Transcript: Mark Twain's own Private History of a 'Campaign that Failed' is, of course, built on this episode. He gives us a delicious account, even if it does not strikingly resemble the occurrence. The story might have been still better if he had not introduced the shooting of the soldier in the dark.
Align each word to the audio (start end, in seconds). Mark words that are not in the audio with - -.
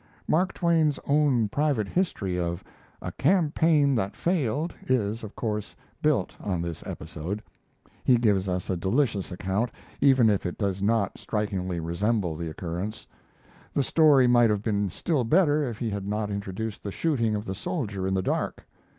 Mark 0.27 0.51
Twain's 0.51 0.99
own 1.05 1.47
Private 1.47 1.87
History 1.87 2.35
of 2.35 2.63
a 3.03 3.11
'Campaign 3.11 3.93
that 3.93 4.15
Failed' 4.15 4.73
is, 4.87 5.23
of 5.23 5.35
course, 5.35 5.75
built 6.01 6.33
on 6.41 6.59
this 6.63 6.81
episode. 6.87 7.43
He 8.03 8.17
gives 8.17 8.49
us 8.49 8.71
a 8.71 8.75
delicious 8.75 9.31
account, 9.31 9.69
even 9.99 10.27
if 10.27 10.43
it 10.47 10.57
does 10.57 10.81
not 10.81 11.19
strikingly 11.19 11.79
resemble 11.79 12.35
the 12.35 12.49
occurrence. 12.49 13.05
The 13.75 13.83
story 13.83 14.25
might 14.25 14.49
have 14.49 14.63
been 14.63 14.89
still 14.89 15.23
better 15.23 15.69
if 15.69 15.77
he 15.77 15.91
had 15.91 16.07
not 16.07 16.31
introduced 16.31 16.81
the 16.81 16.91
shooting 16.91 17.35
of 17.35 17.45
the 17.45 17.53
soldier 17.53 18.07
in 18.07 18.15
the 18.15 18.23
dark. 18.23 18.65